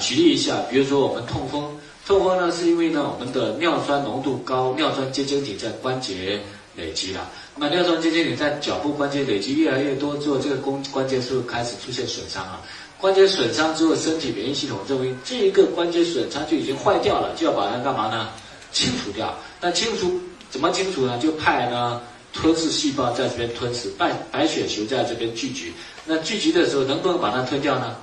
[0.00, 6.40] 举例一下，比如说我们痛风，痛风呢是因为呢我们的尿酸浓度高，尿酸结晶体在关节
[6.74, 7.28] 累积了。
[7.54, 12.60] 那么尿酸结晶体在脚部关节累积越来越多之后，这个关关节是不是开始出现损伤了？
[12.98, 18.28] 关节损伤之后，身体免疫系统认为这一个关节损伤就已经坏掉了，就要把它干嘛呢？
[18.72, 19.34] 清除掉。
[19.60, 20.20] 那清除
[20.50, 21.18] 怎么清除呢？
[21.18, 22.00] 就派呢
[22.32, 25.72] 吞噬细胞在这边吞噬，白白血球在这边聚集。
[26.04, 27.96] 那聚集的时候，能不能把它吞掉呢？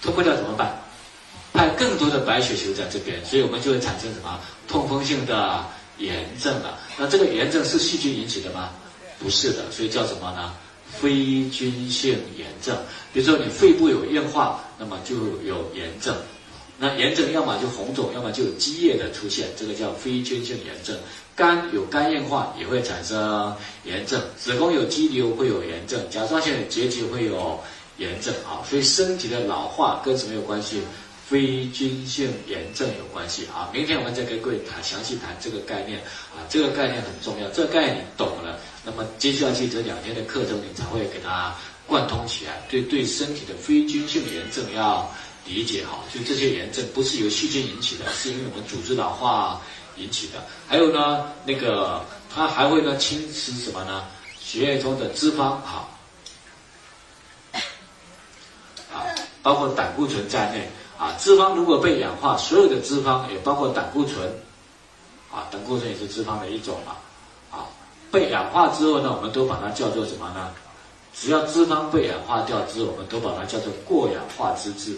[0.00, 0.81] 吞不掉怎么办？
[1.52, 5.64] 派更多的白血球在这边，所以我们就会产生什么痛风性的
[5.98, 6.78] 炎症了。
[6.98, 8.70] 那这个炎症是细菌引起的吗？
[9.18, 10.52] 不是的，所以叫什么呢？
[10.90, 12.76] 非菌性炎症。
[13.12, 15.14] 比如说你肺部有硬化，那么就
[15.46, 16.16] 有炎症。
[16.78, 20.96] 那炎症要么就红肿，要么就有积液的出现，这个叫非菌性炎症。
[21.36, 27.60] 肝有肝硬化也会产生炎症，子宫有肌瘤会有炎症，甲状腺结节会有
[27.98, 28.60] 炎症啊。
[28.68, 30.80] 所以身体的老化跟什么有关系？
[31.28, 33.70] 非菌性炎症有关系啊。
[33.72, 36.00] 明天我们再跟各位谈详细谈这个概念
[36.34, 41.54] 啊，这个概念很重要，这个概念你懂了，那么接下去这两天的课程你才会给它
[41.86, 42.62] 贯通起来。
[42.68, 45.10] 对对，身体的非菌性炎症要。
[45.44, 49.60] 理解好，就这些炎症不是由细菌引起的，是因为我们组织老化
[49.96, 50.34] 引起的。
[50.68, 52.00] 还有呢，那个
[52.32, 54.04] 它还会呢侵蚀什么呢？
[54.40, 55.88] 血液中的脂肪哈，
[58.94, 59.02] 啊，
[59.42, 60.70] 包括胆固醇在内
[61.02, 61.16] 啊。
[61.18, 64.32] 脂肪如果被氧化，所有的脂肪也包括胆固醇
[65.32, 66.96] 啊，胆固醇也是脂肪的一种嘛
[67.50, 67.66] 啊。
[68.12, 70.52] 被氧化之后呢，我们都把它叫做什么呢？
[71.14, 74.96] 只要脂肪被氧化掉之后，我们都把它叫做过氧化脂质。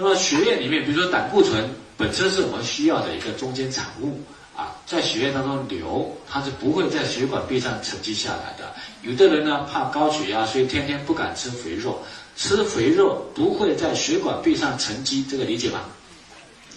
[0.00, 4.20] 那么血液里面，比如说胆固醇本身是我们需要的一个中间产物，
[4.88, 8.74] 在血液当中流，它是不会在血管壁上沉积下来的。
[9.02, 12.00] 有的人呢怕高血压，所以天天不敢吃肥肉，
[12.36, 15.84] 吃肥肉不会在血管壁上沉积，这个理解吧？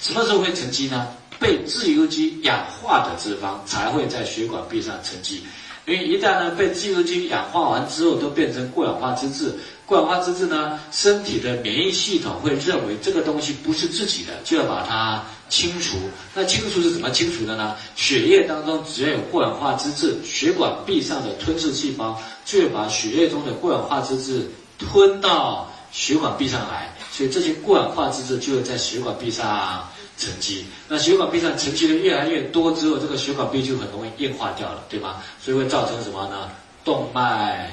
[0.01, 1.07] 什么时候会沉积呢？
[1.39, 5.41] 被自由基氧化的脂肪才会在血管壁上沉积。
[5.85, 9.53] 因为一旦呢被自由基氧化完之后，都变成过氧化脂质。
[9.85, 15.97] 过氧化脂质呢，身体的免疫系统会认为这个东西不是自己的，就要把它清除。
[16.33, 17.75] 那清除是怎么清除的呢？
[17.95, 26.95] 血液当中只要有过氧化脂质，血管壁上的吞噬细胞就会把血液中的过氧化脂质吞到血管壁上来。
[27.11, 29.85] 所以这些过氧化脂质就会在血管壁上。
[30.21, 35.15] 沉积，那血管壁上沉积的越来越多之后，这个血管壁就很容易硬化掉了，对吗？
[35.43, 36.47] 所以会造成什么呢？
[36.85, 37.71] 动脉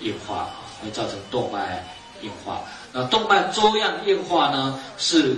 [0.00, 0.48] 硬化，
[0.82, 1.86] 会造成动脉
[2.22, 2.62] 硬化。
[2.94, 5.36] 那动脉粥样硬化呢，是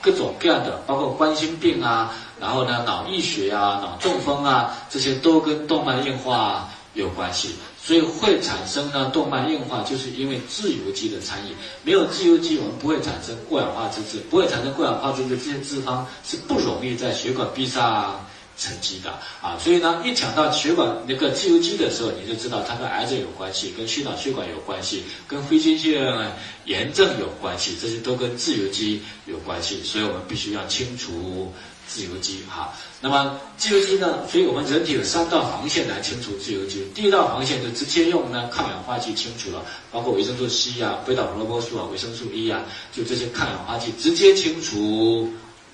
[0.00, 7.54] 各种各样的，包括冠心病啊，然后呢脑溢血啊、脑中风啊，这些都跟动脉硬化有关系。
[7.82, 11.54] 所以会产生呢动脉硬化，就是因为自由基的参与。
[11.82, 18.24] 没有自由基，我们不会产生过氧化脂质，不会产生过氧化脂质，这些脂肪是不容易在血管壁上
[18.58, 19.10] 沉积的
[19.40, 19.56] 啊。
[19.58, 25.98] 所以呢，一讲到血管那个自由基的时候，你就知道它跟癌症有关系，跟心脑血管有关系，跟非菌性
[26.66, 29.82] 炎症有关系，这些都跟自由基有关系。
[29.82, 31.50] 所以我们必须要清除。
[31.92, 34.20] 自由基哈，那么自由基呢？
[34.30, 36.86] 所以我们人体有三道防线来清除自由基。
[36.94, 42.62] 第一道防线就直接用呢抗氧化剂清除了，包括维生素 C 啊、贝塔胡萝卜素啊、维生素 E 啊，
[42.92, 45.28] 就这些抗氧化剂直接清除。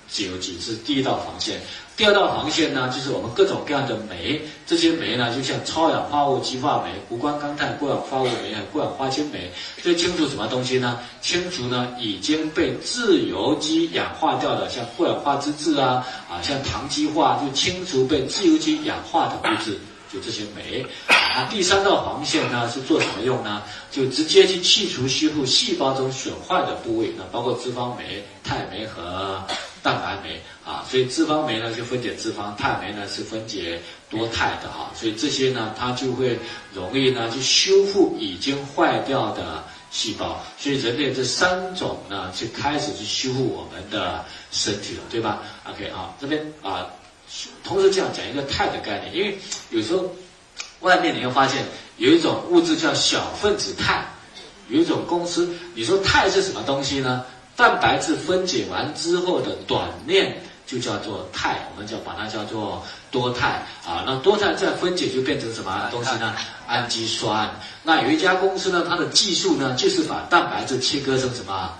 [0.07, 1.59] 自由基是第一道防线，
[1.95, 9.51] 第二道防线呢，就是我们各种各样的酶，这些酶呢，就像超氧化物激化酶、谷胱甘肽过氧化物酶、过氧化氢酶，
[9.83, 10.99] 这清除什么东西呢？
[11.21, 19.77] 清除呢已经被自由基氧化掉的，像过氧化脂质啊，啊，像糖基化，就清除被自由基氧化的物质，
[20.11, 20.85] 就这些酶。
[21.07, 23.61] 啊，第三道防线呢是做什么用呢？
[23.91, 29.43] 就直接去去除修复细胞中损坏的部位，那包括脂肪酶、肽酶和。
[29.87, 36.37] 蛋白酶啊，所以脂肪酶呢就分解脂肪，肽酶呢是分解多肽的哈，所以这些呢它就会
[36.73, 45.41] 容易呢去修复已经坏掉的细胞，所以人类这三种呢就开始去修复我们的身体了，对吧
[45.71, 46.85] ？OK 啊，这边啊，
[47.63, 49.37] 同时这样讲一个肽的概念，因为
[49.69, 50.13] 有时候
[50.81, 51.63] 外面你会发现
[51.95, 54.03] 有一种物质叫小分子肽，
[54.67, 57.23] 有一种公司，你说肽是什么东西呢？
[57.57, 64.03] 蛋白质分解完之后的短链就叫做肽，我们就把它叫做多肽啊。
[64.05, 66.35] 那多肽再分解就变成什么东西呢？
[66.67, 67.49] 氨基酸。
[67.81, 71.71] 那有一家公司呢，它的技术呢，就是把蛋白质切割成什么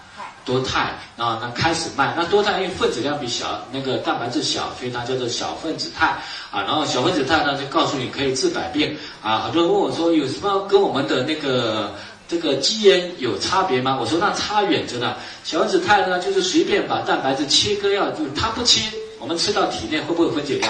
[0.43, 2.13] 多肽，然后呢开始卖。
[2.17, 6.07] 那多肽因为分子量比小，那个蛋白质小，所以它叫做小分子肽
[6.49, 6.63] 啊。
[6.63, 9.41] 然后小分子肽呢就告诉你可以治百病啊。
[9.41, 11.93] 很多人问我说有什么跟我们的那个
[12.27, 13.97] 这个基因有差别吗？
[13.99, 15.15] 我说那差远着呢。
[15.43, 18.81] 小分子肽呢就是随便把蛋白质切割掉，就它不切，
[19.19, 20.69] 我们吃到体内会不会分解掉？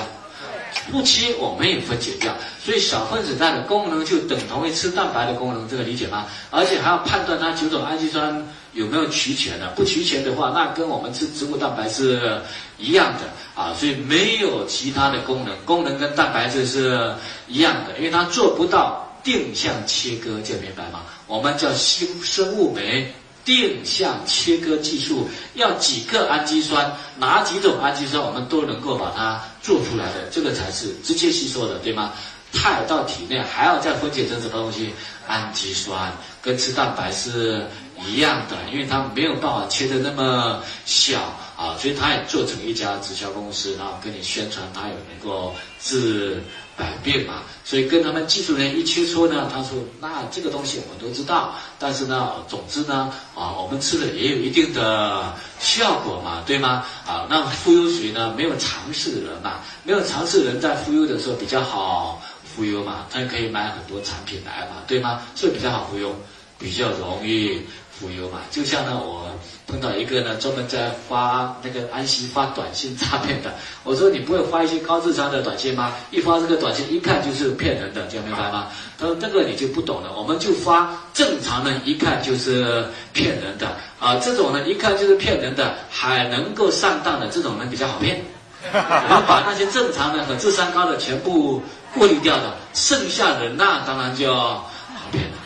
[0.92, 2.33] 不切我们也分解掉，
[2.63, 6.27] 所以小分子肽的功能就等同于吃蛋白的功能，这个理解吗？
[6.51, 12.39] 而且还要判断它九种氨基酸有没有齐全的，不齐全的话，那跟我们吃植物蛋白是
[12.77, 17.12] 一样的啊，所以没有其他的功能，功能跟蛋白质是
[17.48, 21.03] 一样的，因为它做不到定向切割，这明白吗？
[21.27, 23.12] 我们叫新生物酶。
[23.44, 32.12] 定向切割技术要几个氨基酸，哪几种氨基酸我们都能够把它做出来的，这个才是直接吸收的，对吗？
[32.57, 34.94] 肽到体内还要再分解成什么东西？
[35.27, 36.12] 氨基酸，
[36.42, 37.65] 跟吃蛋白是
[38.07, 41.19] 一样的，因为它没有办法切的那么小
[41.57, 46.42] 啊，所以它也做成一家直销公司，然后跟你宣传它有能够治。
[46.77, 56.86] 百病嘛，所以跟他们技术人员一切磋呢，他说那这个东西我们都知道，但是呢，总之呢，啊，我们吃的也有一定的效果嘛，对吗？
[57.07, 58.31] 啊，那忽悠谁呢？
[58.38, 62.16] 没有尝试的人嘛，没有尝试的人在忽悠的时候比较好
[62.57, 65.21] 忽悠嘛，他可以买很多产品来嘛，对吗？
[65.36, 66.13] 所以比较好忽悠，
[66.57, 67.62] 比较容易。
[68.00, 69.27] 忽悠嘛，就像呢，我
[69.65, 73.51] 碰到一个呢，专门在发那个安息发短信诈骗的。
[73.83, 75.92] 我说你不会发一些高智商的短信吗？
[76.12, 78.68] 一发这个短信，一看就是骗人的，这样明白吗？
[79.00, 84.15] 他说这个你就不懂了，我们就发正常的，一看就是骗人的啊。
[84.18, 88.24] 这种呢，一看就是骗人的，还能够上当的这种人比较好骗。
[88.74, 91.63] 我们把那些正常的和智商高的全部
[91.94, 94.69] 过滤掉的，剩下的那当然就好
[95.12, 95.38] 骗了。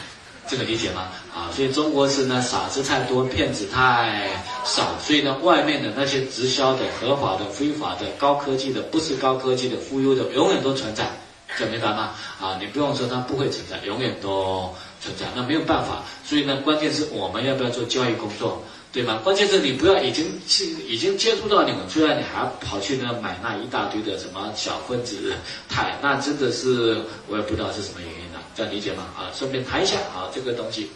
[0.48, 1.08] 这个理解吗？
[1.34, 4.28] 啊，所以中国是呢，傻子太多，骗子太
[4.66, 11.10] 少，所以呢，外面的那些直销的、合法的、非法的、高科技的、不是高科技的、忽悠的，永远都存在，
[11.58, 12.12] 这明白吗？
[12.42, 16.04] 啊，你不用说它不会存在，永远都存在，那没有办法。
[16.26, 18.62] 所以呢，关键是我们要不要做交易工作，
[18.94, 19.22] 对吧？
[19.24, 25.34] 关键是你不要已经是已经接触到你们，虽然你还要跑去呢买那一大堆的什么小分子
[25.70, 29.06] 肽，那真的是我也不知道是什么原因了，这样理解吗？
[29.16, 30.90] 啊，顺便谈一下啊，这个东西。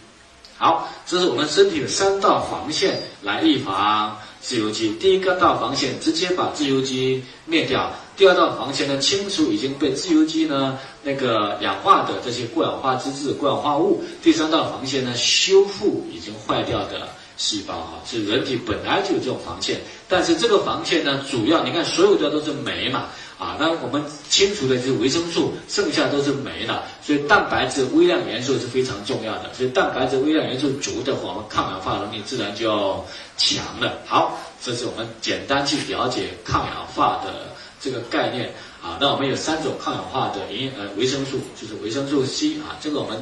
[0.58, 4.94] 好，这是我们身体的三道防线来预防自由基。
[4.96, 23.06] 第一个道防线直接把自由基灭掉；第二道防线呢，清除已经被自由基呢那个氧化的这些过氧化脂质、过氧化物；第三道防线呢，修复已经坏掉的细胞哈，是人体本来就有这种防线，但是这个防线呢，主要你看所有的都是酶嘛。
[23.38, 26.86] 啊，那我们清除的就是维生素，剩下都是酶了。
[27.06, 29.54] 所以蛋白质微量元素是非常重要的。
[29.54, 33.04] 所以蛋白质微量元素足的话，我们抗氧化能力自然就
[33.36, 34.00] 强了。
[34.06, 38.54] 好，这是我们简单去了解抗氧化的这个概念。
[38.82, 43.22] 啊，那我们有三种抗氧化的营呃维生素，就是维生素 C 啊，这个我们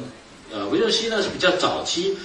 [0.52, 2.16] 呃维生素 C 呢是比较早期。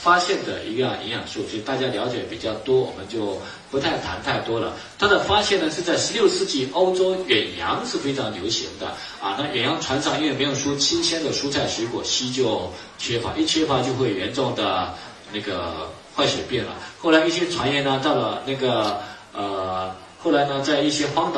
[0.00, 3.40] 发现的一个营养素，所以大家了解比较多，我们就
[3.70, 4.74] 不太谈太多了。
[4.98, 8.86] 它的发现呢是在十六世纪，欧洲远洋是非常流行的
[9.20, 9.36] 啊。
[9.38, 14.94] 那远洋船上因为没有说新鲜的蔬菜水果，硒就缺乏，一缺乏就会严重的
[15.32, 16.74] 那个坏血病了。
[17.00, 19.00] 后来一些传言呢到了那个
[19.32, 21.34] 呃，后来呢在一些荒岛。